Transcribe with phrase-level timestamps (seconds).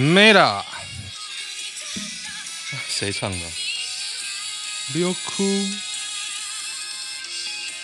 [0.00, 0.66] 没了，
[2.88, 3.50] 谁唱的？
[4.94, 5.44] 六库，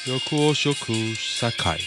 [0.05, 1.79] 六库，小库，撒开。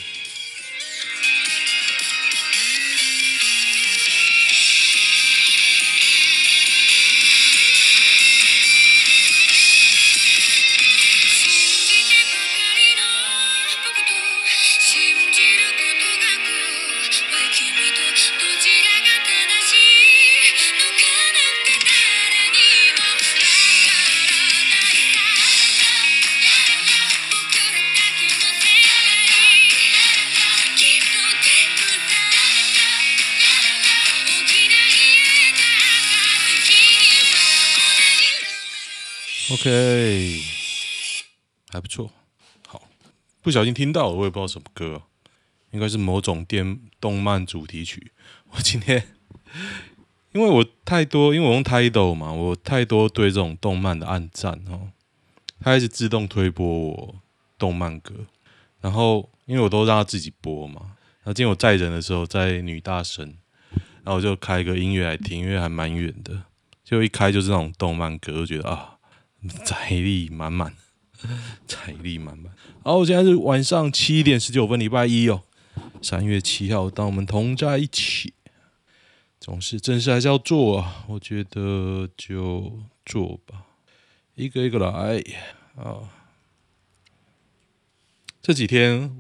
[39.52, 40.40] OK，
[41.70, 42.10] 还不错。
[42.66, 42.82] 好，
[43.42, 45.02] 不小心听到了，我也不知道什么歌，
[45.72, 48.14] 应该是某种电动漫主题曲。
[48.52, 49.06] 我今天
[50.32, 54.92] 因为我太多，因为我用 Tidal 嘛，我太多对这种动漫的暗赞哦，
[55.60, 57.16] 它一直自动推播我
[57.58, 58.14] 动漫歌。
[58.80, 60.82] 然后因为我都让它自己播嘛，
[61.20, 63.38] 然后今天我载人的时候在女大神，
[64.04, 66.44] 然后我就开个音乐来听，因为还蛮远的，
[66.86, 68.92] 就一开就是那种动漫歌，我觉得啊。
[69.66, 70.74] 财力满满，
[71.68, 72.54] 财力满满。
[72.82, 75.44] 好，现在是晚上七点十九分，礼拜一哦，
[76.02, 78.34] 三月七号，当我们同在一起，
[79.42, 81.04] 总是正事还是要做啊。
[81.10, 83.66] 我觉得就做吧，
[84.36, 85.22] 一个一个来
[85.76, 86.10] 啊。
[88.42, 89.20] 这几天，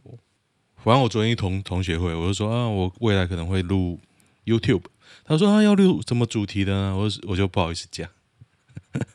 [0.77, 3.99] 反正我昨天一同同学会，我就说啊，我未来可能会录
[4.45, 4.83] YouTube。
[5.25, 6.95] 他说啊，要录什么主题的呢？
[6.95, 8.09] 我我就不好意思讲。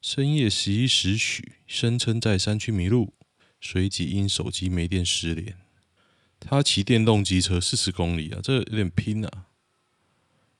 [0.00, 3.14] 深夜十一时许，声称在山区迷路，
[3.60, 5.56] 随即因手机没电失联。
[6.38, 9.46] 他骑电动机车四十公里啊，这有点拼啊！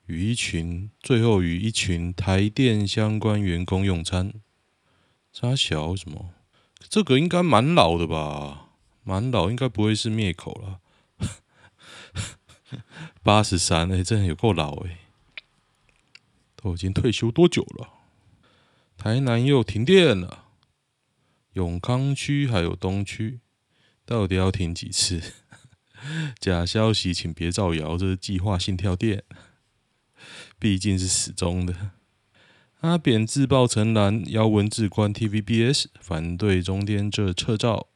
[0.07, 4.33] 与一群最后与一群台电相关员工用餐，
[5.31, 6.33] 啥小什么？
[6.89, 8.71] 这个应该蛮老的吧？
[9.03, 10.81] 蛮老，应该不会是灭口了。
[13.23, 14.99] 八十三，哎，真的有够老哎！
[16.57, 17.98] 都已经退休多久了？
[18.99, 20.47] 台南又停电了，
[21.53, 23.39] 永康区还有东区，
[24.05, 25.21] 到底要停几次？
[26.37, 29.23] 假消息，请别造谣，这是计划性跳电，
[30.59, 31.91] 毕竟是死忠的。
[32.81, 37.87] 阿扁自曝承揽，姚文智关 TVBS，反对中天这撤照，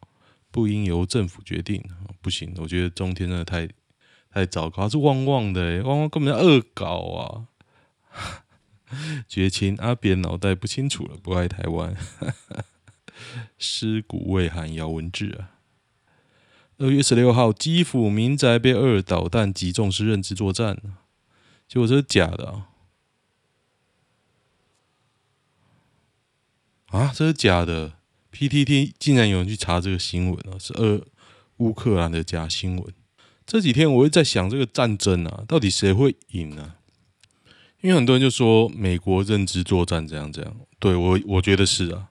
[0.52, 1.84] 不应由政府决定。
[2.22, 3.68] 不行，我觉得中天真的太
[4.32, 7.50] 太糟糕，是旺旺的，旺旺根本在恶搞啊！
[9.28, 11.96] 绝情阿扁脑袋不清楚了，不爱台湾，
[13.58, 15.52] 尸骨未寒，姚文智啊。
[16.78, 20.78] 二月十六号，基辅民宅被二导弹击中，是认知作战，
[21.68, 22.70] 结果这是假的啊！
[26.88, 27.94] 啊，这是假的
[28.32, 31.02] ！PTT 竟然有人去查这个新闻啊，是二
[31.58, 32.94] 乌克兰的假新闻。
[33.46, 36.76] 这几天我会在想，这个战争啊，到底谁会赢呢？
[37.84, 42.08] 因为很多人就说美国认知作战怎样怎样，对我我觉得是啊。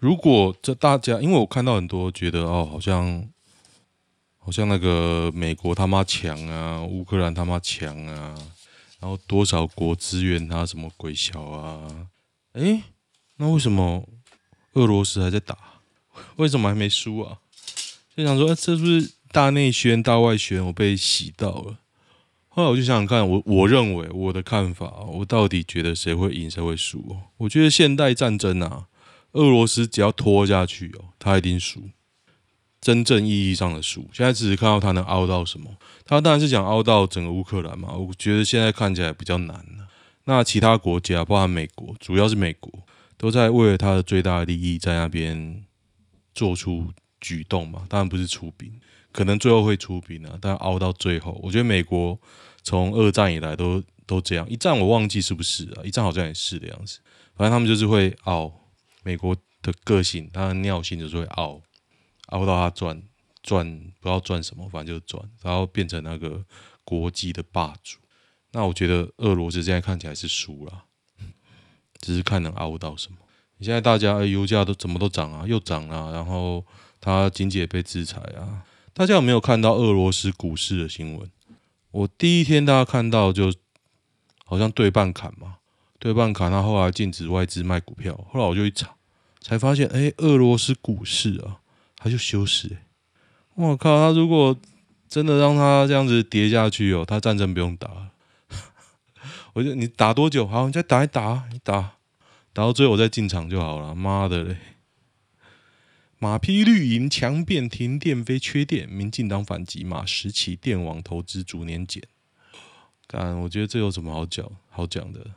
[0.00, 3.24] 如果这大家，因为我看到很多觉得哦，好像
[4.38, 8.34] 好像那个美国他妈强啊，乌克兰他妈强啊，
[8.98, 12.08] 然后多少国支援他什么鬼小啊？
[12.54, 12.82] 诶，
[13.36, 14.04] 那为什么
[14.72, 15.56] 俄罗斯还在打？
[16.34, 17.38] 为什么还没输啊？
[18.16, 20.66] 就想说，这是不是大内宣、大外宣？
[20.66, 21.78] 我被洗到了。
[22.54, 27.16] 后来我就想想看，我我认为我的看法，我到底觉得谁会赢，谁会输？
[27.38, 28.88] 我觉得现代战争啊，
[29.32, 31.88] 俄罗斯只要拖下去哦，他一定输，
[32.78, 34.06] 真正意义上的输。
[34.12, 35.70] 现在只是看到他能熬到什么，
[36.04, 37.94] 他当然是想熬到整个乌克兰嘛。
[37.94, 39.64] 我觉得现在看起来比较难。
[40.24, 42.70] 那其他国家，包含美国，主要是美国，
[43.16, 45.64] 都在为了他的最大利益在那边
[46.34, 47.86] 做出举动嘛。
[47.88, 48.70] 当然不是出兵。
[49.12, 52.18] 可能最后会出兵啊，但熬到最后，我觉得美国
[52.62, 54.48] 从二战以来都都这样。
[54.48, 55.82] 一战我忘记是不是啊？
[55.84, 57.00] 一战好像也是的样子。
[57.34, 58.52] 反正他们就是会熬。
[59.04, 61.60] 美国的个性，他的尿性就是会熬，
[62.26, 63.02] 熬到他赚
[63.42, 63.66] 赚
[64.00, 66.44] 不知道赚什么，反正就是赚，然后变成那个
[66.84, 67.98] 国际的霸主。
[68.52, 70.84] 那我觉得俄罗斯现在看起来是输了，
[72.00, 73.18] 只是看能熬到什么。
[73.56, 76.64] 你现在大家油价都怎么都涨啊，又涨啊，然后
[77.00, 78.62] 它经济也被制裁啊。
[78.94, 81.30] 大家有没有看到俄罗斯股市的新闻？
[81.90, 83.52] 我第一天大家看到就
[84.44, 85.56] 好像对半砍嘛，
[85.98, 88.14] 对半砍，他后来禁止外资卖股票。
[88.30, 88.94] 后来我就一查，
[89.40, 91.60] 才发现，哎，俄罗斯股市啊，
[91.96, 92.78] 它就休市、欸。
[93.54, 94.56] 我靠，他如果
[95.08, 98.10] 真的让他这样子跌下去哦，他战争不用打了。
[99.54, 100.46] 我就你打多久？
[100.46, 101.92] 好，你再打一打，你打。
[102.54, 103.94] 打到最后我再进场就好了。
[103.94, 104.56] 妈的嘞！
[106.22, 112.00] 马匹绿营强辩停电非缺电，民进党反击马时起电网投资逐年减。
[113.08, 115.32] 干，我觉得这有什么好讲好讲的？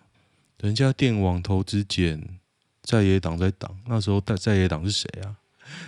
[0.59, 2.37] 人家电网投资减，
[2.83, 3.75] 在野党在挡。
[3.87, 5.37] 那时候在在野党是谁啊？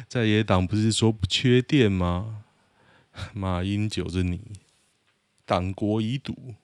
[0.09, 2.43] 在野党不是说不缺电吗？
[3.35, 4.41] 马英九是你，
[5.45, 6.55] 党国已堵。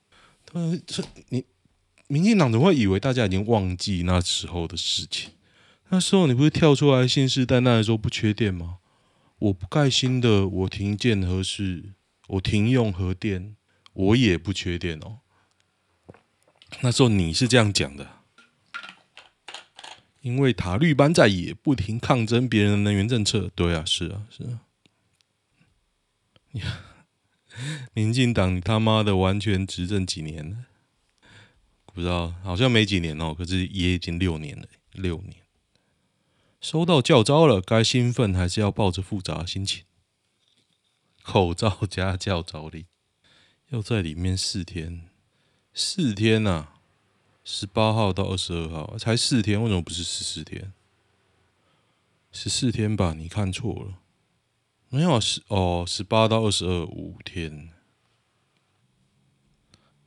[0.44, 1.44] 他这你。
[2.08, 5.30] 民进党怎么会以为大家已经忘记那时候的事情？
[5.90, 8.78] 那时候你不是跳出来信誓旦旦的说不缺电吗？
[9.38, 11.92] 我不盖新的，我停建核事，
[12.28, 13.56] 我停用核电，
[13.92, 15.18] 我也不缺电哦。
[16.80, 18.22] 那时候你是这样讲的，
[20.22, 23.50] 因为塔绿班在野不停抗争别人的能源政策。
[23.54, 24.60] 对啊，是啊，是啊。
[27.92, 30.56] 民进党，你他妈的完全执政几年了？
[31.92, 34.66] 不知道，好像没几年哦，可是也已经六年了。
[34.92, 35.36] 六年，
[36.64, 39.84] 收到教招了，该兴奋还是要抱着复杂的心情？
[41.22, 42.86] 口罩加教招令，
[43.68, 45.10] 要在里面四天，
[45.74, 46.80] 四天呐、啊，
[47.44, 50.72] 十八号到二十二号才四天，为什么不是十四天？
[52.32, 53.98] 十四天吧，你看错了，
[54.88, 57.73] 没有十哦，十八到二十二五天。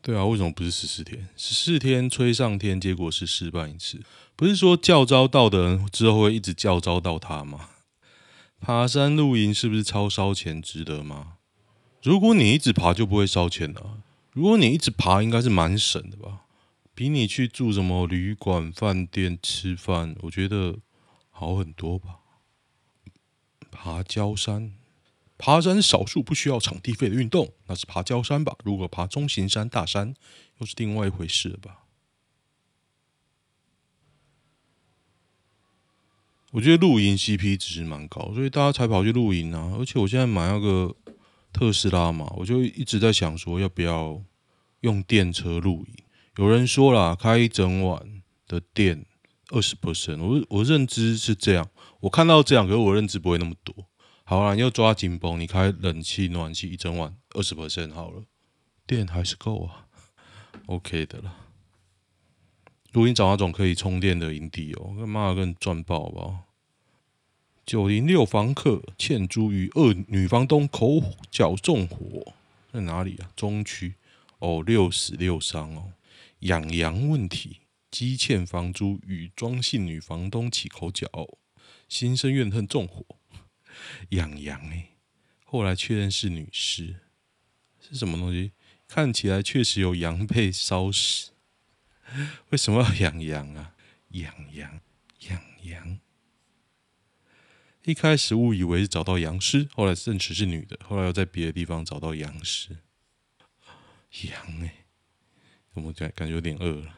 [0.08, 1.28] 对啊，为什么不是十四天？
[1.36, 4.02] 十四天吹上天，结果是失败一次。
[4.38, 7.72] 不是说教招到的人之后会一直教招到他吗？
[8.62, 10.62] 爬山露营是不是超烧钱？
[10.62, 11.34] 值得吗？
[12.02, 14.02] 如果你一直爬就不会烧钱了。
[14.32, 16.44] 如果你一直爬，应该是蛮省的吧？
[16.96, 20.78] 比你去住什么旅馆、饭店吃饭，我觉得
[21.30, 22.20] 好很多吧？
[23.70, 24.72] 爬焦山。
[25.38, 28.56] 爬山少数不需要场地费的运动，那是爬郊山吧？
[28.64, 30.14] 如果爬中型山、大山，
[30.60, 31.84] 又是另外一回事了吧？
[36.52, 39.76] 我觉得露营 CP 值蛮高，所以大家才跑去露营啊！
[39.78, 40.96] 而且我现在买那个
[41.52, 44.24] 特斯拉嘛，我就一直在想说要不要
[44.80, 45.94] 用电车露营。
[46.38, 49.06] 有人说啦，开一整晚的电
[49.50, 53.87] 二十 percent，我我认知是这样，我看到这样，可是我认知不会那么多。
[54.30, 58.24] 好了，你又抓紧绷，你开冷气、暖气一整晚二十 percent 好了，
[58.86, 59.88] 电还是够啊
[60.66, 61.34] ，OK 的了。
[62.92, 66.42] 如果你找那种可以充电的营地哦，跟妈的跟赚爆吧？
[67.66, 72.34] 九零六房客欠租与二女房东口角纵火，
[72.74, 73.32] 在哪里啊？
[73.34, 73.94] 中区
[74.40, 75.94] 哦，六死六伤哦，
[76.40, 81.08] 养羊问题，积欠房租与庄姓女房东起口角，
[81.88, 83.06] 心生怨恨纵火。
[84.10, 84.90] 养羊哎，
[85.46, 86.96] 后来确认是女尸，
[87.80, 88.52] 是什么东西？
[88.88, 91.32] 看起来确实有羊被烧死。
[92.50, 93.76] 为什么要养羊啊？
[94.10, 94.80] 养羊，
[95.30, 96.00] 养羊。
[97.84, 102.78] 一开始误以为是找到羊尸，后来证实是女的，后来又在别的地方找到羊尸。
[104.22, 104.86] 羊哎，
[105.74, 106.98] 怎么感感觉有点饿了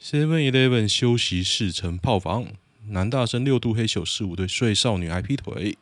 [0.00, 2.54] ？Seven Eleven 休息室成炮房。
[2.90, 5.76] 男大生六度黑咻十五对睡少女还劈腿，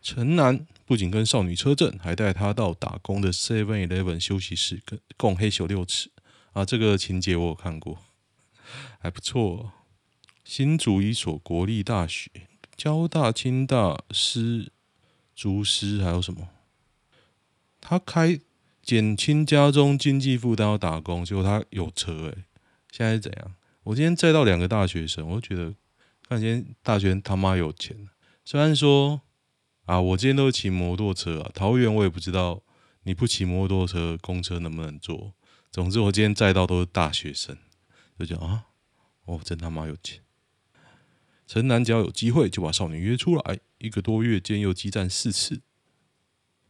[0.00, 6.10] 陈南不仅跟少女车震，还带她到打工的 Seven Eleven 休息室，跟共黑咻六次
[6.52, 6.64] 啊！
[6.64, 7.98] 这个情节我有看过，
[8.98, 9.72] 还不错。
[10.44, 12.30] 新竹一所国立大学，
[12.76, 14.72] 交大、清大、师、
[15.34, 16.48] 竹师还有什么？
[17.80, 18.40] 他开
[18.82, 22.44] 减轻家中经济负担要打工，结果他有车诶、
[22.90, 23.54] 现在是怎样？
[23.84, 25.72] 我今天载到两个大学生，我就觉得。
[26.32, 28.08] 那今天大学他妈有钱，
[28.42, 29.20] 虽然说
[29.84, 32.62] 啊，我今天都是骑摩托车啊，桃园我也不知道
[33.02, 35.34] 你不骑摩托车，公车能不能坐。
[35.70, 37.58] 总之我今天载到都是大学生，
[38.18, 38.64] 就讲啊，
[39.26, 40.22] 哦，真他妈有钱。
[41.46, 45.60] 陈南只要有机会就把少女约出来，一个多月间又激战四次。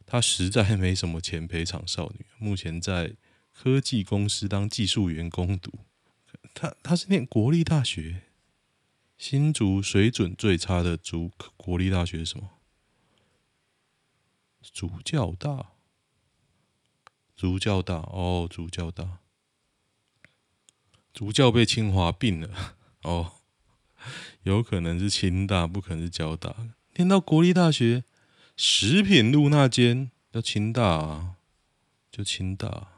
[0.05, 3.15] 他实在没什么钱赔偿少女，目前在
[3.53, 5.71] 科技公司当技术员工读。
[6.53, 8.23] 他他是念国立大学。
[9.25, 12.49] 新竹水准最差的竹国立大学是什么？
[14.73, 15.67] 竹教大，
[17.33, 19.19] 竹教大哦，竹教大，
[21.13, 23.35] 竹教被清华并了 哦，
[24.43, 26.53] 有可能是清大，不可能是交大。
[26.95, 28.03] 念到国立大学
[28.57, 31.35] 食品路那间叫清大啊，
[32.11, 32.92] 就清大。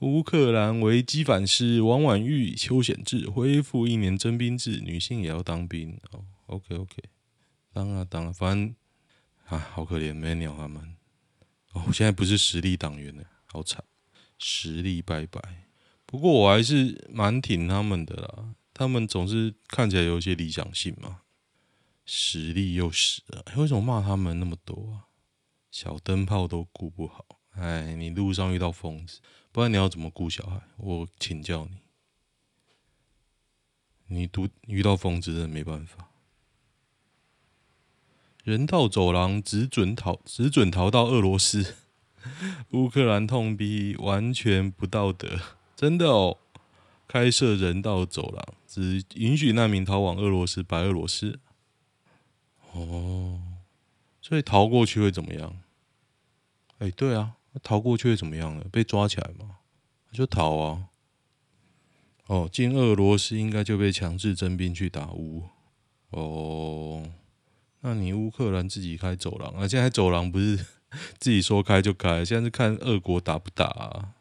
[0.00, 6.24] 乌克兰危机反思，王婉玉邱显志恢复一年征兵制，女性也要当兵哦。
[6.46, 7.02] OK OK，
[7.70, 8.74] 当啊当啊，反正
[9.44, 10.96] 啊好可怜，没鸟他们。
[11.72, 13.84] 哦，我现在不是实力党员呢，好惨，
[14.38, 15.68] 实力拜拜。
[16.06, 21.20] 不过我还是蛮挺他们的啦，他们总是看起来有一些理想性嘛。
[22.06, 25.12] 实力又死了，为什么骂他们那么多啊？
[25.70, 29.20] 小灯泡都顾不好，哎，你路上遇到疯子。
[29.52, 30.62] 不然你要怎么顾小孩？
[30.76, 31.66] 我请教
[34.06, 36.08] 你，你读遇到疯子真的没办法。
[38.44, 41.74] 人道走廊只准逃，只准逃到俄罗斯。
[42.72, 45.40] 乌克兰痛逼完全不道德，
[45.74, 46.38] 真的哦。
[47.08, 51.40] 开设人道走廊，只允许难民逃往俄罗斯、白俄罗斯。
[52.72, 53.42] 哦，
[54.22, 55.60] 所以逃过去会怎么样？
[56.78, 57.34] 哎，对啊。
[57.62, 58.64] 逃过去会怎么样呢？
[58.70, 59.56] 被抓起来吗？
[60.12, 60.86] 就逃啊！
[62.26, 65.44] 哦，进俄罗斯应该就被强制征兵去打乌。
[66.10, 67.10] 哦，
[67.80, 69.68] 那你乌克兰自己开走廊啊？
[69.68, 70.56] 现在走廊不是
[71.18, 74.14] 自己说开就开，现在是看俄国打不打啊？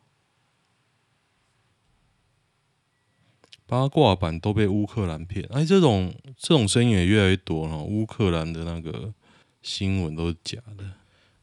[3.66, 7.78] 八卦版都被乌克兰骗，哎，这种这种声音也越来越多了。
[7.84, 9.14] 乌克兰的那个
[9.62, 10.99] 新闻都是假的。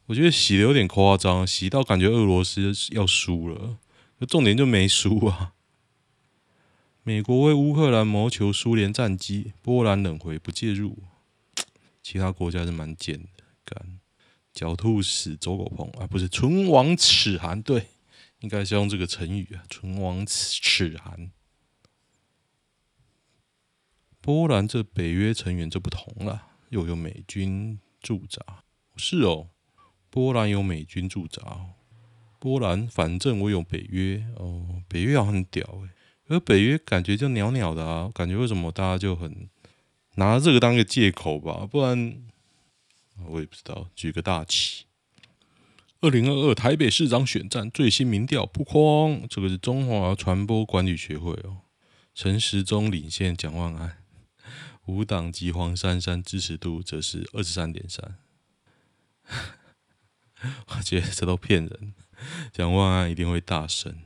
[0.07, 3.77] 我觉得洗的有点夸张，洗到感觉俄罗斯要输了，
[4.27, 5.53] 重点就没输啊。
[7.03, 10.97] 美国为乌克兰谋求苏联战机，波兰冷回不介入。
[12.01, 13.99] 其他国家是蛮贱的，干
[14.53, 17.87] 狡兔死，走狗烹啊，不是唇亡齿寒，对，
[18.39, 21.31] 应该是用这个成语啊，唇亡齿寒。
[24.21, 28.41] 波兰这北约成员就不同了，又有美军驻扎，
[28.95, 29.49] 是哦。
[30.09, 31.41] 波兰有美军驻扎，
[32.39, 34.25] 波兰反正我有北约。
[34.37, 35.89] 哦，北约很屌诶，
[36.27, 39.49] 而北约感觉就鸟鸟的啊，感觉为什么大家就很
[40.15, 41.67] 拿这个当个借口吧？
[41.69, 42.23] 不然
[43.27, 43.89] 我也不知道。
[43.95, 44.85] 举个大旗，
[46.01, 51.57] 二零二二台北市长选战最新民调曝光，这个是中华传播管理学会哦，
[52.15, 53.97] 陈时中领先蒋万安，
[54.85, 58.17] 无党籍黄珊珊支持度则是二十三点三。
[60.75, 61.93] 我觉得这都骗人，
[62.51, 63.99] 讲万安一定会大声。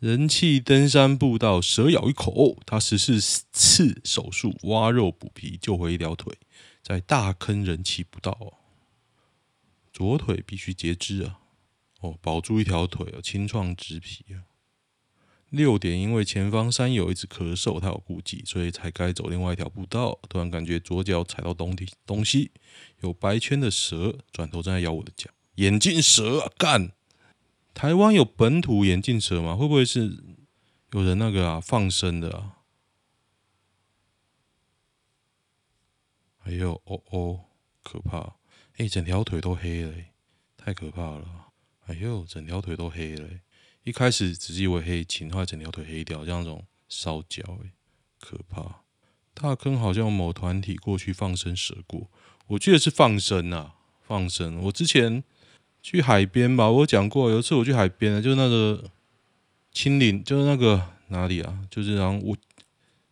[0.00, 3.20] 人气登山步道蛇咬一口，他十四
[3.52, 6.36] 次手术挖肉补皮救回一条腿，
[6.82, 8.54] 在大坑人气不到，
[9.92, 11.40] 左腿必须截肢啊！
[12.00, 14.44] 哦，保住一条腿哦，清创植皮啊。
[15.54, 20.18] 六点，因为前方山友一直咳嗽，他有顾忌，所以才该走另外一条步道。
[20.28, 22.50] 突然感觉左脚踩到东西，东西
[23.00, 25.30] 有白圈的蛇，转头正在咬我的脚。
[25.56, 26.92] 眼镜蛇啊，干！
[27.72, 29.56] 台湾有本土眼镜蛇吗？
[29.56, 30.22] 会不会是
[30.92, 32.58] 有人那个啊放生的啊？
[36.40, 37.40] 哎呦，哦哦，
[37.82, 38.36] 可怕！
[38.76, 39.94] 哎、整条腿都黑了，
[40.56, 41.52] 太可怕了！
[41.86, 43.28] 哎呦，整条腿都黑了。
[43.84, 47.72] 一开始只是以为黑青，后来整条腿黑掉，像那种烧焦，哎，
[48.18, 48.80] 可怕！
[49.34, 52.08] 大坑好像某团体过去放生蛇过，
[52.46, 53.74] 我记得是放生啊，
[54.06, 54.58] 放生。
[54.62, 55.22] 我之前
[55.82, 58.90] 去海边吧，我讲过，有一次我去海边啊，就是那个
[59.70, 61.66] 青林，就是那个哪里啊？
[61.70, 62.36] 就是然后我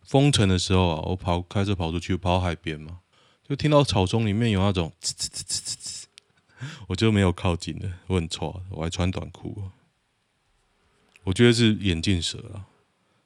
[0.01, 3.01] 封城的时候啊，我跑开车跑出去跑海边嘛，
[3.47, 6.05] 就听到草丛里面有那种呲呲呲呲呲，
[6.87, 9.69] 我就没有靠近了，我很臭，我还穿短裤。
[11.23, 12.67] 我觉得是眼镜蛇啊，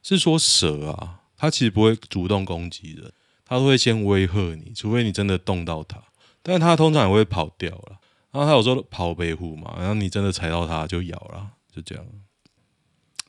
[0.03, 3.11] 是说蛇啊，它其实不会主动攻击人，
[3.45, 6.01] 它都会先威吓你，除非你真的动到它，
[6.41, 7.99] 但是它通常也会跑掉了。
[8.31, 12.05] 然后它有时候跑北虎嘛，然后你真的踩到它就咬了，就这样，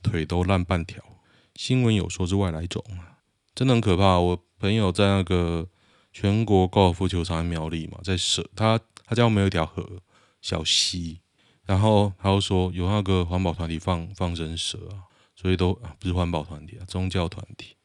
[0.02, 1.02] 腿都烂半条。
[1.54, 3.18] 新闻有说是外来种啊，
[3.54, 4.18] 真的很可怕。
[4.18, 5.66] 我朋友在那个
[6.12, 10.02] 全国高尔夫球场苗栗嘛，在蛇，他他家后面有一条河
[10.42, 11.20] 小溪。
[11.68, 15.04] 然后他又说有那个环保团体放放人蛇啊，
[15.36, 17.76] 所以都不是环保团体啊，宗教团体，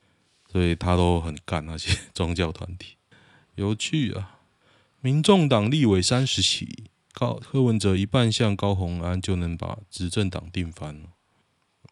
[0.50, 2.96] 所以他都很干那些 宗教团体，
[3.56, 4.40] 有趣啊！
[5.02, 11.10] 民众党立委三十起，高柯文哲一半像高虹安就能把执政党定翻了，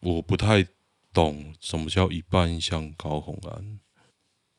[0.00, 0.66] 我不太
[1.12, 3.78] 懂什么叫一半像高虹安，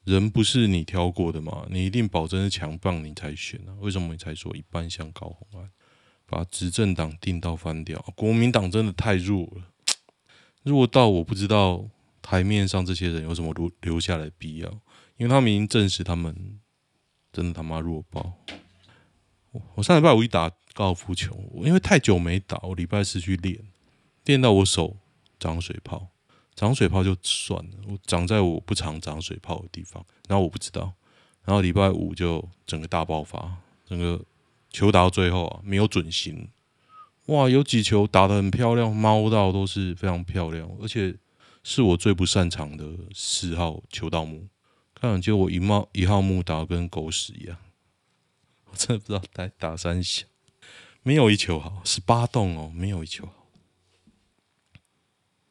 [0.04, 1.66] 人不是你挑过的吗？
[1.72, 3.74] 你一定保证是强棒你才选啊？
[3.80, 5.72] 为什么你才说一半像高虹安？
[6.34, 8.00] 把执政党定到翻掉。
[8.16, 9.64] 国民党真的太弱了，
[10.64, 11.86] 弱到我不知道
[12.22, 14.70] 台面上这些人有什么留留下来的必要，
[15.18, 16.60] 因为他们已经证实他们
[17.32, 18.34] 真的他妈弱爆。
[19.76, 23.60] 我上礼拜五一打高尔夫球，因为太久没打，我礼拜四去练，
[24.26, 24.98] 练到我手
[25.40, 26.08] 长水泡，
[26.56, 30.94] 长水泡就算了，我长在我不常长水泡的地方，然后我不知道，
[31.46, 34.20] 然后礼拜五就整个大爆发，整个
[34.74, 36.50] 球打到最后啊，没有准心，
[37.28, 41.16] 哇，有几球打得很漂亮，猫到都是非常漂亮，而且
[41.64, 44.48] 是我最不擅长的四号球道木，
[44.94, 47.56] 看就我一猫一号木打得跟狗屎一样。
[48.66, 50.26] 我真的不知道打打三下，
[51.04, 53.48] 没有一球好，十八洞哦，没有一球好。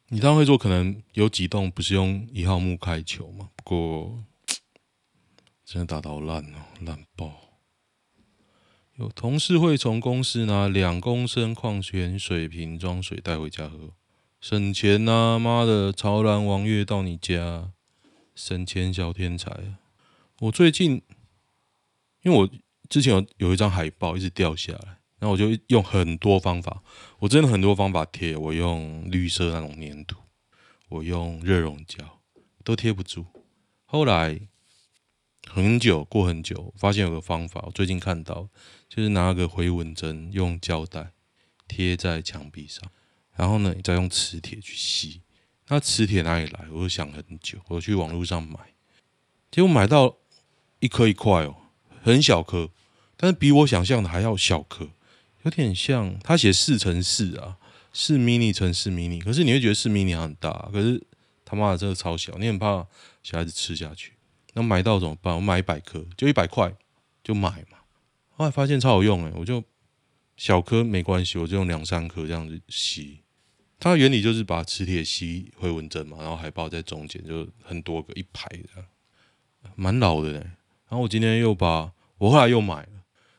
[0.09, 3.49] 你当然会做，可能有几洞不是用一号木开球嘛？
[3.55, 4.23] 不过
[5.65, 7.42] 真的打到烂哦，烂爆！
[8.95, 13.93] 有同事会从公司拿两公升矿泉水瓶装水带回家喝，
[14.39, 15.39] 省钱呐、啊！
[15.39, 17.71] 妈的，潮男王月到你家，
[18.35, 19.79] 省钱小天才啊！
[20.41, 21.01] 我最近
[22.21, 22.49] 因为我。
[22.89, 26.83] 之前有有一张海报一直掉下来，然后我就用很多方法，
[27.17, 30.17] 我真的很多方法贴，我用绿色那种粘土，
[30.89, 32.19] 我用热熔胶，
[32.63, 33.25] 都贴不住。
[33.85, 34.39] 后来
[35.49, 38.49] 很久过很久，发现有个方法，我最近看到，
[38.89, 41.11] 就是拿个回纹针，用胶带
[41.67, 42.83] 贴在墙壁上，
[43.35, 45.21] 然后呢，再用磁铁去吸。
[45.67, 46.65] 那磁铁哪里来？
[46.71, 48.59] 我就想很久，我去网络上买，
[49.51, 50.17] 结果买到
[50.79, 51.55] 一颗一块哦，
[52.01, 52.69] 很小颗。
[53.15, 54.89] 但是比我想象的还要小颗，
[55.43, 57.57] 有点像他写四乘四啊，
[57.93, 61.01] 四 mini 乘四 mini，可是你会觉得四 mini 很大，可是
[61.45, 62.85] 他妈的这个超小，你很怕
[63.21, 64.12] 小孩子吃下去。
[64.53, 65.35] 那买到怎么办？
[65.35, 66.73] 我买一百颗，就一百块，
[67.23, 67.79] 就买嘛。
[68.29, 69.63] 后来发现超好用诶、我就
[70.37, 73.19] 小颗没关系，我就用两三颗这样子吸。
[73.79, 78.85] 它的原理就是把磁铁吸回纹针嘛，然后海报在中间，就很多个一排的，
[79.75, 80.43] 蛮老的呢、欸。
[80.43, 82.89] 然后我今天又把我后来又买了。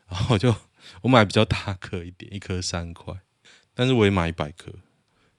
[0.06, 0.54] 然后就
[1.00, 3.14] 我买比较大颗一点，一颗三块，
[3.72, 4.70] 但是我也买一百颗。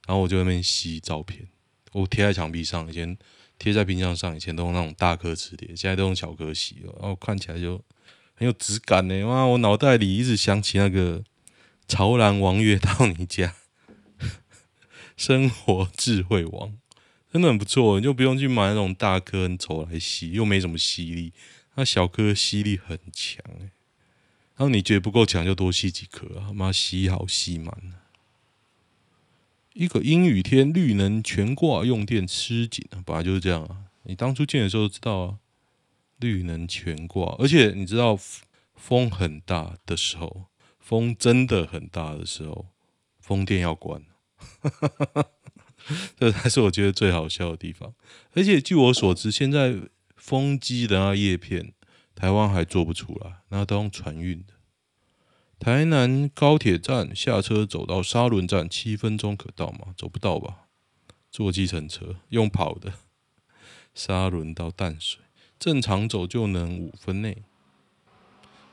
[0.06, 1.48] 然后我就那边吸照片，
[1.92, 3.16] 我贴在墙壁上，以前
[3.58, 7.82] 贴在冰箱上，以前都用那种大颗磁铁，现在都用小颗吸了，然后看起来就
[8.34, 9.24] 很有质感呢。
[9.24, 11.24] 哇，我脑袋里一直想起那个
[11.88, 13.54] 潮男王月到你家，
[15.16, 16.76] 生活智慧王，
[17.32, 21.32] 真的很不错，你就不用去买那种大颗很丑来吸，又没什么吸力，
[21.76, 23.42] 那小颗吸力很强
[24.58, 26.52] 然后你觉得不够强，就多吸几颗啊！
[26.52, 27.74] 妈吸好吸满。
[29.76, 32.82] 一个阴雨天，绿能全挂用电吃紧！
[33.04, 33.76] 本来就是这样啊！
[34.04, 35.38] 你当初建的时候知道啊，
[36.18, 38.18] 绿能全挂，而且你知道
[38.74, 40.46] 风很大的时候，
[40.80, 42.68] 风真的很大的时候，
[43.20, 44.02] 风电要关，
[46.18, 47.92] 这才是我觉得最好笑的地方。
[48.32, 49.76] 而且据我所知，现在
[50.16, 51.74] 风机的那叶片。
[52.18, 54.54] 台湾还做不出来，那都用船运的。
[55.58, 59.94] 台南高铁站下车走到沙仑站七分钟可到吗？
[59.96, 60.66] 走不到吧？
[61.30, 62.92] 坐计程车 用跑的。
[63.94, 65.20] 沙仑到淡水
[65.58, 67.42] 正常走就能五分内。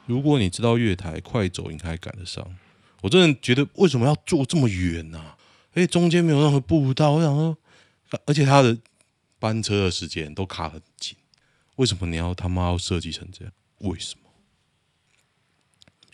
[0.06, 2.46] 如果你知道月台快走应该赶得上。
[3.02, 5.38] 我真的觉得为什么要坐这么远呢、啊？
[5.74, 7.58] 哎，中间没有任何步道，我想说，
[8.26, 8.78] 而且他的
[9.40, 11.18] 班车的时间都卡很紧。
[11.76, 13.54] 为什么你要他妈要设计成这样？
[13.80, 14.23] 为什么？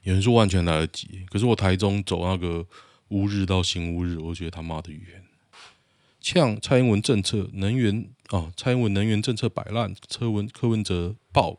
[0.04, 2.66] 有人说完全来得及，可是我台中走那个
[3.10, 5.24] 乌日到新乌日，我觉得他妈的远。
[6.22, 11.58] 呛蔡英文政策能源哦，蔡英文能源政策摆烂，车文柯文哲爆，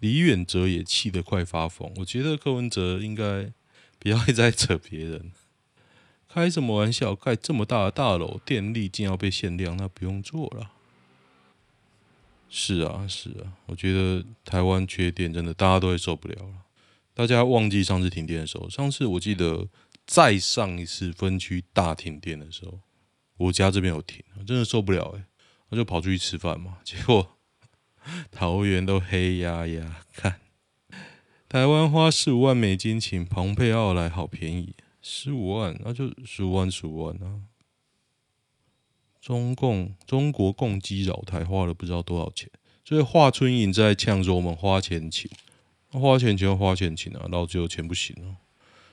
[0.00, 1.92] 李远哲也气得快发疯。
[1.96, 3.52] 我觉得柯文哲应该
[3.98, 5.30] 不要再扯别人，
[6.28, 7.14] 开什么玩笑？
[7.14, 10.72] 盖这么大的大楼，电力竟要被限量，那不用做了。
[12.48, 16.54] 是啊，是啊，我觉得台湾缺电真的大家都会受不了了。
[17.20, 19.68] 大家忘记上次停电的时候，上次我记得
[20.06, 22.80] 再上一次分区大停电的时候，
[23.36, 25.26] 我家这边有停，真的受不了哎，
[25.68, 27.36] 我就跑出去吃饭嘛， 结果
[28.30, 30.02] 桃园都黑压压。
[30.14, 30.40] 看，
[31.46, 37.42] 台湾花十五万美金请蓬佩奥来，好便宜，十五万，那就十五万十五万啊。
[39.20, 42.48] 中共中国共机扰台花了不知道多少钱，
[42.82, 45.30] 所以华春莹在呛说我们花钱请，
[45.92, 48.38] 花钱请花钱请啊，老子有钱不行啊，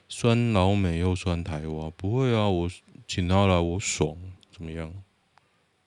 [0.09, 2.69] 酸老美又酸台湾，不会啊，我
[3.07, 4.17] 请他来我爽，
[4.51, 4.93] 怎么样？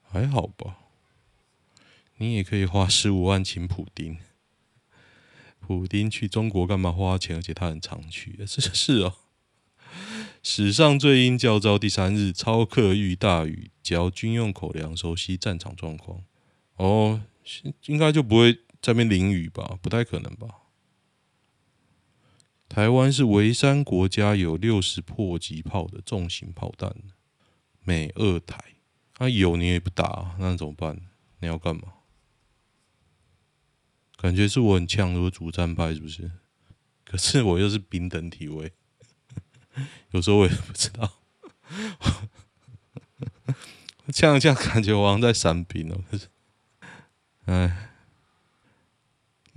[0.02, 0.78] 还好吧，
[2.18, 4.18] 你也可以花十五万请普丁，
[5.58, 7.36] 普丁去中国干嘛花钱？
[7.36, 9.14] 而且他很常去， 是是哦。
[10.42, 16.22] 史上最阴教招第三日，超客遇大雨，嚼军用口粮，熟悉战场状况。
[16.76, 17.20] 哦，
[17.86, 19.78] 应该就不会在边淋雨吧？
[19.82, 20.48] 不太可能吧？
[22.70, 26.94] 台湾是唯三国家有六十迫击炮的重型炮弹，
[27.82, 28.62] 美二台。
[29.18, 30.96] 那、有你也不打，那怎么办？
[31.40, 31.82] 你要干嘛？
[34.16, 36.30] 感觉是我很强，我主战派是不是？
[37.04, 38.72] 可是我又是兵等体位，
[40.12, 41.12] 有时候我也不知道。
[44.12, 46.04] 这样这样感觉我好像在闪兵哦。
[46.08, 46.28] 可是，
[47.46, 47.89] 哎，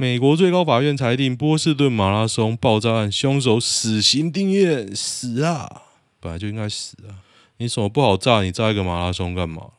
[0.03, 5.83] 美国最高法院裁定波士顿马拉松爆炸案凶手死刑定谳，死啊！
[6.19, 7.23] 本来就应该死啊！
[7.55, 8.41] 你什么不好炸？
[8.41, 9.71] 你炸一个马拉松干嘛？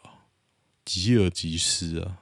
[0.82, 2.20] 吉尔吉斯啊！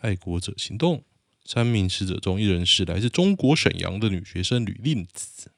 [0.00, 1.02] 爱国者行动。
[1.44, 5.50] 三名死者中，一人是来自中国沈阳的女学生吕令子。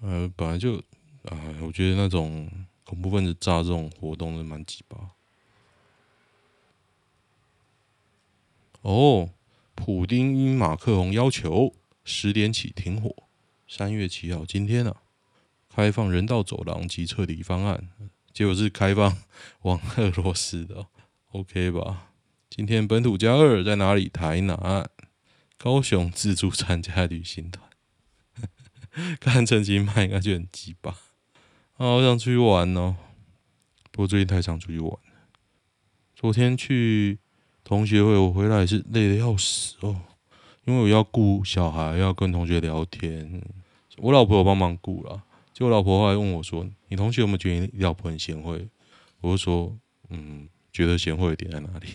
[0.00, 0.78] 呃，本来就，
[1.26, 2.50] 啊，我觉得那种
[2.82, 4.98] 恐怖分子炸这种活动是蛮鸡巴。
[8.80, 9.30] 哦，
[9.82, 13.10] 普丁因马克龙要求十点起停火。
[13.66, 14.94] 三月七号，今天啊，
[15.70, 17.88] 开放人道走廊及撤离方案，
[18.30, 19.16] 结果是开放
[19.62, 20.86] 往俄罗斯的
[21.32, 22.12] ，OK 吧？
[22.50, 24.10] 今天本土加二在哪里？
[24.10, 24.90] 台南、
[25.56, 27.66] 高雄自助参加旅行团，
[29.18, 30.90] 看成绩慢应该就很鸡巴。
[30.90, 30.98] 啊，
[31.78, 32.96] 好想出去玩哦！
[33.90, 35.00] 不过最近太常出去玩了。
[36.14, 37.18] 昨天去
[37.64, 40.00] 同学会，我回来也是累的要死哦，
[40.64, 43.42] 因为我要顾小孩，要跟同学聊天。
[43.98, 48.66] 我老婆有帮忙顾了，就我老婆后来问我说：“你同学有没有觉得你老婆很贤惠？”
[49.20, 49.76] 我就说
[50.08, 51.88] ：“嗯，觉得贤惠的点在哪里？”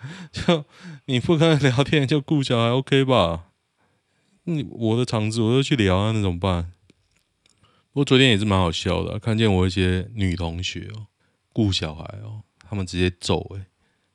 [0.30, 0.64] 就
[1.06, 3.46] 你不跟人聊天，就顾小孩，OK 吧？
[4.44, 6.72] 你我的场子，我就去聊啊，那怎么办？
[7.92, 11.06] 不过昨天也是蛮好笑的，看见我一些女同学哦，
[11.52, 13.66] 顾小孩哦，他们直接走诶，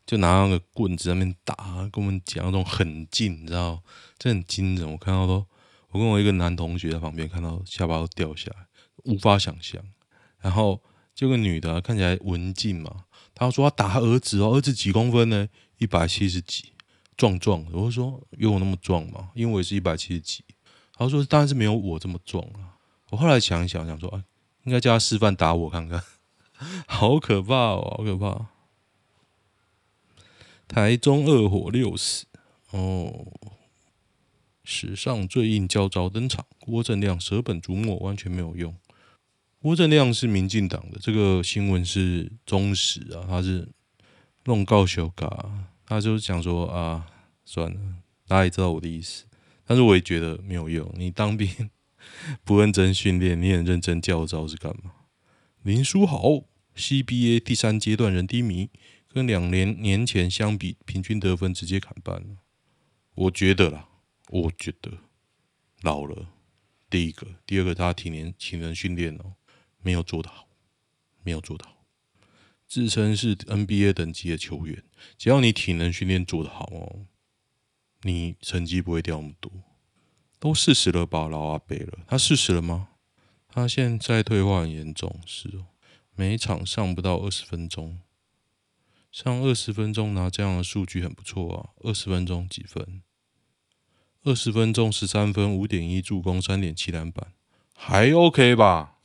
[0.05, 1.55] 就拿那个棍子在那边打，
[1.91, 3.81] 跟我们讲那种狠劲，你知道？
[4.17, 5.45] 这很惊人，我看到都，
[5.89, 8.67] 我跟我一个男同学在旁边看到下巴都掉下来，
[9.05, 9.81] 无法想象。
[10.39, 10.81] 然后
[11.15, 15.47] 这个女的看起来文静嘛，她说她打她儿子哦，儿子几公分呢？
[15.77, 16.73] 一百七十几，
[17.15, 17.71] 壮壮的。
[17.77, 19.31] 我说有我那么壮吗？
[19.33, 20.43] 因为我也是一百七十几。
[20.95, 22.75] 他说当然是没有我这么壮啊。
[23.09, 24.23] 我后来想一想，想说啊，
[24.63, 26.03] 应该叫他示范打我看看。
[26.87, 28.52] 好可怕哦，好可怕！
[30.67, 32.25] 台中二火六死
[32.71, 33.27] 哦，
[34.63, 36.45] 史上最硬教招登场。
[36.59, 38.75] 郭正亮舍本逐末，完全没有用。
[39.59, 43.69] 郭正亮是民进党的，这个新闻是忠实啊，他是
[44.45, 45.67] 弄告修嘎。
[45.85, 47.05] 他就想说啊，
[47.45, 47.79] 算了，
[48.27, 49.25] 大家也知道我的意思，
[49.65, 50.89] 但是我也觉得没有用。
[50.97, 51.69] 你当兵
[52.43, 54.91] 不认真训练，你很认真教招是干嘛？
[55.61, 56.43] 林书豪
[56.75, 58.69] CBA 第三阶段人低迷，
[59.13, 62.37] 跟两年年前相比，平均得分直接砍半了。
[63.13, 63.87] 我觉得啦，
[64.29, 64.91] 我觉得
[65.81, 66.29] 老了。
[66.89, 69.35] 第一个，第二个，他体能体能训练哦，
[69.83, 70.47] 没有做得好，
[71.23, 71.85] 没有做得好。
[72.67, 74.83] 自称是 NBA 等级的球员，
[75.15, 77.05] 只要你体能训练做得好哦，
[78.01, 79.51] 你成绩不会掉那么多。
[80.39, 82.89] 都四十了吧，老阿伯了，他四十了吗？
[83.47, 85.67] 他现在退化很严重，是哦，
[86.15, 87.99] 每场上不到二十分钟，
[89.13, 91.69] 上二十分钟拿这样的数据很不错啊。
[91.83, 93.03] 二十分钟几分？
[94.23, 97.31] 二十分钟十三分，五点一助攻，三点七篮板，
[97.75, 98.95] 还 OK 吧？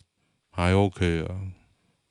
[0.51, 1.53] 还 OK 啊，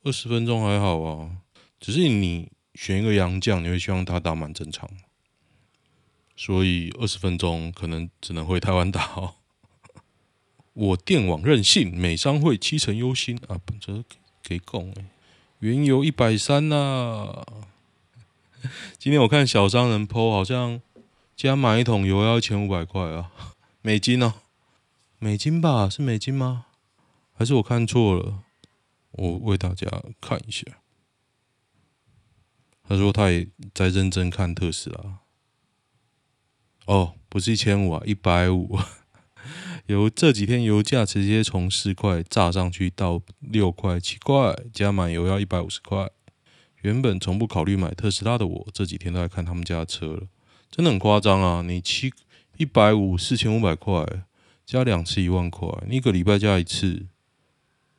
[0.03, 1.37] 二十分钟还好啊。
[1.79, 4.87] 只是你选一个洋将，你会希望他打满整场，
[6.35, 9.33] 所以二十分钟可能只能回台湾打哦。
[10.73, 14.03] 我电网任性，美商会七成优先啊，本着
[14.43, 15.05] 给供哎，
[15.59, 17.43] 原油一百三呐。
[18.97, 20.81] 今天我看小商人 po 好像
[21.35, 23.31] 加满一桶油要一千五百块啊，
[23.81, 24.33] 美金哦，
[25.19, 25.89] 美金吧？
[25.89, 26.65] 是美金吗？
[27.33, 28.43] 还是我看错了？
[29.11, 29.87] 我为大家
[30.19, 30.63] 看一下。
[32.87, 35.19] 他说他也在认真看特斯拉。
[36.85, 38.79] 哦，不是一千五啊，一百五。
[39.87, 46.09] 油这几天油价直接从四块炸上去到六块、七块，加满油要一百五十块。
[46.87, 50.29] 原本从不考虑买特斯拉的我，这几天都在看他们家的车了，
[50.71, 51.61] 真的很夸张啊！
[51.61, 52.13] 你七
[52.55, 54.05] 一百五四千五百块，
[54.65, 57.05] 加两次一万块，你一个礼拜加一次，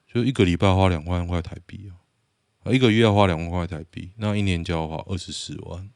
[0.07, 2.72] 就一个礼拜花两万块台币啊。
[2.72, 5.90] 一个月要花两万块台币，那一年就要花二十四万，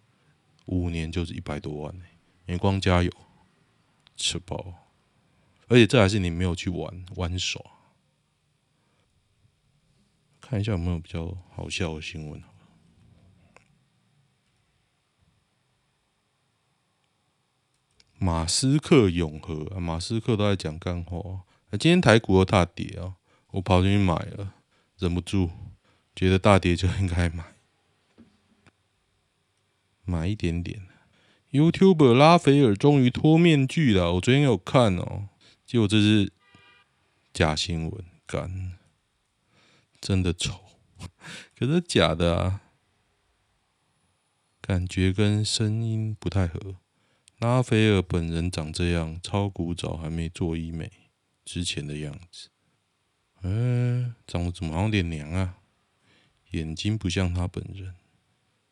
[0.67, 2.05] 五年就是一百多万呢。
[2.45, 3.11] 你光加油，
[4.19, 4.75] 吃饱，
[5.69, 7.59] 而且这还是你没有去玩玩耍。
[10.43, 12.43] 看一下有没有比较好笑的新闻。
[18.23, 21.43] 马斯克永和啊，马斯克都在讲干话。
[21.73, 23.17] 今天台股又大跌啊，
[23.51, 24.55] 我跑进去买了，
[24.99, 25.51] 忍不住
[26.15, 27.45] 觉得大跌就应该买，
[30.05, 30.87] 买一点点。
[31.51, 35.29] YouTube 拉斐尔终于脱面具了，我昨天有看哦，
[35.67, 36.33] 结果这是
[37.33, 38.79] 假新闻，干，
[40.01, 40.61] 真的丑，
[41.59, 42.61] 可是假的啊，
[44.61, 46.77] 感觉跟声音不太合。
[47.43, 50.93] 拉斐尔本人长这样，超古早，还没做医美
[51.45, 52.51] 之前的样子。
[53.43, 55.57] 嗯，长得怎么好像有点娘啊？
[56.53, 57.97] 眼睛不像他本人，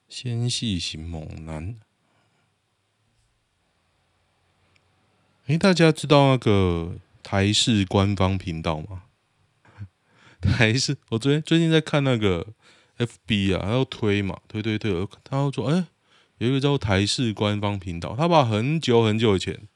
[0.08, 1.80] 纤细型猛男。
[5.46, 9.02] 哎，大家知道那个台视官方频道吗？
[10.40, 12.46] 台视，我昨天最近在看那个
[12.98, 15.86] FB 啊，他要推嘛，推推推，他要说，哎。
[16.40, 19.68] 有一个叫台视官方频道，他把很久很久以前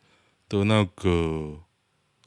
[0.49, 1.61] 的那个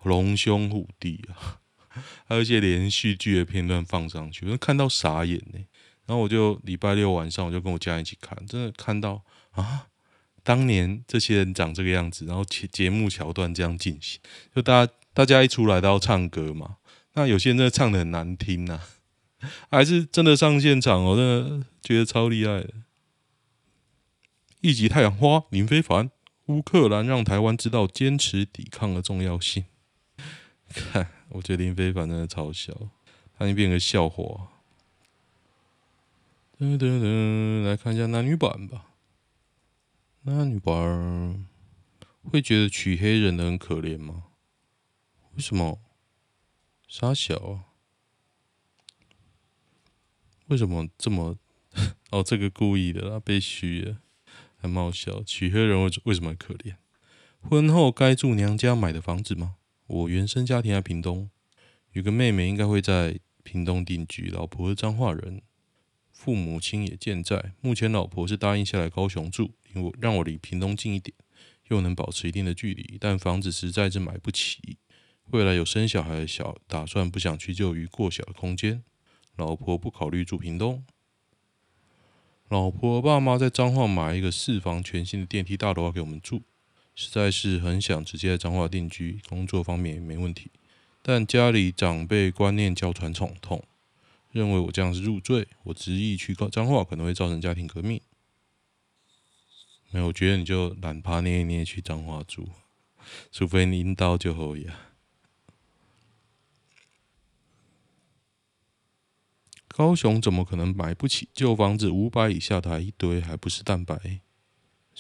[0.04, 1.58] 龙兄虎弟啊，
[2.30, 5.60] 还有一些连续剧的片段放上去，我看到傻眼呢。
[6.06, 9.88] 然后我就礼拜六晚上我就跟我家人一起看，真的看到啊，
[10.44, 14.20] 当年这些人长这个样子，然后节节目桥段这样进行，
[14.56, 16.78] 就大家大家一出来都要唱歌嘛，
[17.16, 18.80] 那有些人真的唱的很难听呐，
[19.72, 22.70] 还是真的上现场，我真的觉得超厉害的。
[24.68, 26.12] 一级太阳花林非凡，
[26.48, 29.64] 乌克兰让台湾知道坚持抵抗的重要性。
[30.68, 32.74] 看，我觉得林非凡真的超笑，
[33.38, 34.50] 他已经变个笑话。
[36.60, 38.88] 噔噔噔，来看一下男女版吧。
[40.24, 41.48] 男女版
[42.26, 44.26] 会觉得娶黑人的很可怜吗？
[45.36, 45.80] 为什么？
[46.90, 47.64] 傻小啊？
[50.48, 51.38] 为什么这么？
[52.12, 54.00] 哦，这个故意的，他被虚了。
[54.58, 56.76] 还冒笑，娶黑人为为什么可怜？
[57.40, 59.56] 婚后该住娘家买的房子吗？
[59.86, 61.30] 我原生家庭在屏东，
[61.94, 65.42] 有个妹妹应该会在屏东定居，老婆是彰化人，
[66.12, 67.54] 父母亲也健在。
[67.62, 71.16] 目前老婆是答应下来高雄住，因为让我离屏东近一点，
[71.70, 72.98] 又能保持一定的距离。
[73.00, 74.78] 但房子实在是买不起，
[75.30, 78.84] 未来有生小孩的小打算，不想屈就于过小的空间。
[79.38, 80.84] 老婆不考虑住屏东。
[82.50, 86.44] 老婆爸妈在彰化买一个四房全新的电梯大楼给我们住，
[86.96, 90.50] 实在是很想直接在彰化定居，工作方面也没问题。
[91.02, 93.62] 但家里长辈观念较传统，痛
[94.32, 98.00] 认为我这样是入赘，我执意去彰化可能会造成家庭革命。
[99.92, 102.48] 没有，我觉得你就懒趴捏一捏去彰化住，
[103.30, 104.87] 除非你阴刀就好呀。
[109.78, 111.92] 高雄怎么可能买不起旧房子？
[111.92, 114.22] 五百以下的一堆，还不是蛋白？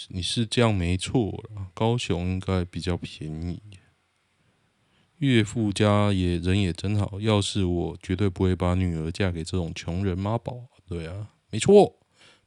[0.09, 1.71] 你是这样没错了。
[1.73, 3.59] 高雄应该比较便宜。
[5.17, 10.67] 岳父家也人也真好，要是我绝对不会把女儿嫁给这种穷人妈宝。
[10.85, 11.97] 对啊，没错，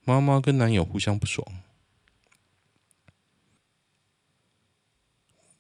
[0.05, 1.45] 妈妈跟男友互相不爽，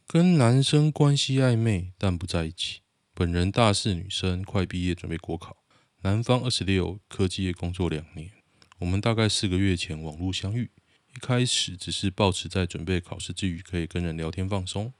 [0.06, 2.82] 跟男生关系暧昧但不在一起。
[3.12, 5.56] 本人大四女生，快毕业准备国考。
[6.02, 8.30] 南方二十六，科技业工作两年。
[8.78, 10.70] 我们大概四个月前网络相遇，
[11.14, 14.94] 一开始只是抱持在准备考试之余可以跟人聊天放松。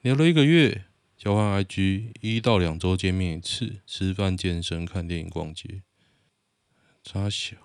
[0.00, 0.84] 聊了一个月，
[1.18, 5.82] 交换 IG，一到两周见面一次，吃饭、健身、看电影、逛街。
[7.02, 7.56] 差小，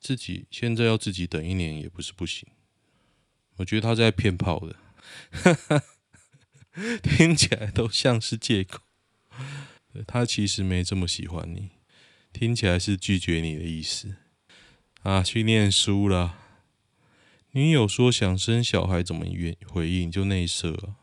[0.00, 2.48] 自己现在要自己等一年也不是不行。
[3.56, 4.76] 我觉得他在骗炮的，
[7.02, 8.80] 听起来都像是借口。
[10.06, 11.70] 他其实没这么喜欢你，
[12.32, 14.16] 听起来是拒绝你的意思
[15.02, 15.22] 啊！
[15.22, 16.36] 去念书了。
[17.52, 19.24] 女友说想生小孩，怎么
[19.66, 20.10] 回应？
[20.10, 20.96] 就内射啊！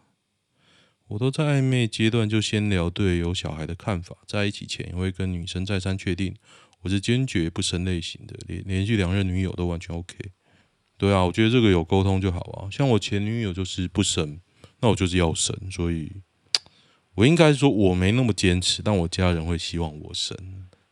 [1.07, 6.35] 我都在暧昧阶段，就先聊对有小孩的看法，在一起前也会跟女生再三确定，
[6.81, 10.15] 我是坚决不生类型的，连连续两任女友都完全 OK。
[10.97, 12.69] 对啊，我觉得这个有沟通就好啊。
[12.69, 14.39] 像我前女友就是不生，
[14.81, 16.11] 那我就是要生，所以。
[17.15, 20.37] 我应该说我没那么坚持，但我家人会希望我生，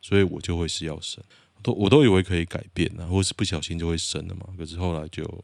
[0.02, 1.24] 所以我就会是要生。
[1.62, 4.48] 都我都以为可以改变啊，或是不小心就会生了嘛。
[4.58, 5.44] 可是后来就，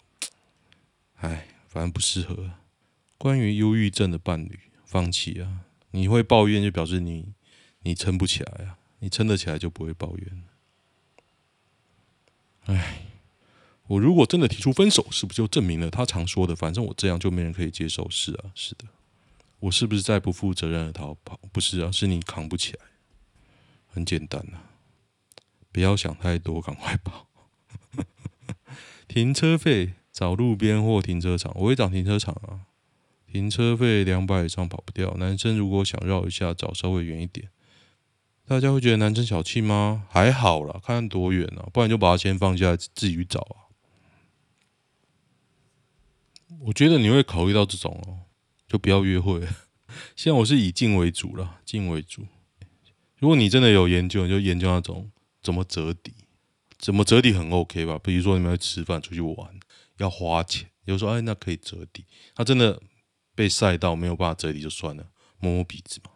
[1.16, 2.52] 唉，反正不适合。
[3.18, 5.62] 关于忧郁症的伴侣，放弃啊！
[5.92, 7.34] 你会抱怨就表示你
[7.84, 10.44] 你撑不起来啊，你撑得起来就不会抱怨。
[12.66, 13.06] 唉，
[13.88, 18.08] 我如果真的提出分手，是不是就证明了他常说的“反正我这样就没人可以接受”？
[18.12, 18.86] 是啊，是的。
[19.66, 21.40] 我是不是在不负责任的逃跑？
[21.52, 22.80] 不是啊，是你扛不起来。
[23.88, 24.60] 很简单呐，
[25.72, 27.28] 不要想太多，赶快跑。
[29.08, 32.68] 停车费找路边或停车场，我会找停车场啊。
[33.26, 35.16] 停车费两百以上跑不掉。
[35.18, 37.50] 男生如果想绕一下，找稍微远一点。
[38.46, 40.06] 大家会觉得男生小气吗？
[40.10, 43.66] 还好啦，看多远啊，不然就把它先放下，自己去找啊。
[46.60, 48.25] 我觉得你会考虑到这种哦，
[48.68, 49.40] 就不要约会。
[50.16, 52.26] 现在我是以静为主了，静为主。
[53.18, 55.10] 如果你真的有研究，你就研究那种
[55.42, 56.14] 怎么折抵，
[56.78, 58.00] 怎么折抵很 OK 吧？
[58.04, 59.50] 比如说你们要吃饭、出去玩，
[59.98, 62.06] 要花钱，有时候哎，那可以折抵。
[62.36, 62.82] 他真的
[63.34, 65.08] 被晒到没有办法折抵就算了，
[65.40, 66.12] 摸摸鼻子嘛。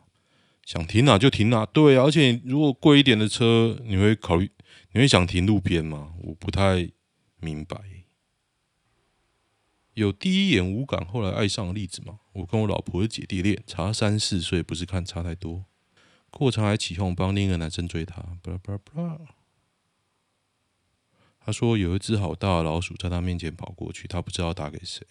[0.65, 2.03] 想停哪就停哪，对啊。
[2.03, 4.51] 而且如果贵一点的车，你会考虑，
[4.91, 6.13] 你会想停路边吗？
[6.21, 6.91] 我不太
[7.39, 7.77] 明白。
[9.99, 12.19] 有第一眼无感，后来爱上的例子吗？
[12.31, 15.65] 我跟我老婆是姐弟恋，差三四岁，不是看差太多。
[16.29, 18.21] 过程还起哄帮另一个男生追她。
[18.41, 19.19] 巴拉巴拉。
[21.41, 25.05] 他说有一只好大的老鼠在他面前跑过去，他不知道打给谁，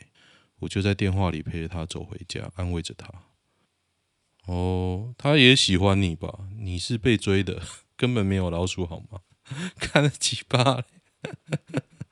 [0.61, 3.12] 我就在电话里陪着他走回家，安慰着他。
[4.46, 6.48] 哦，他也喜欢你吧？
[6.59, 7.61] 你是被追的，
[7.94, 9.20] 根本没有老鼠好吗？
[9.77, 10.85] 看了几巴。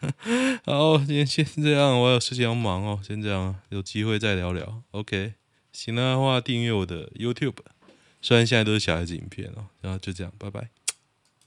[0.64, 4.82] 好，今天先这样，我有事情要忙哦，先这样，有机会再聊聊。
[4.90, 5.34] OK，
[5.72, 7.56] 行的话订阅我的 YouTube，
[8.20, 10.75] 虽然现在都是小孩子影片哦，然后就这样，拜拜。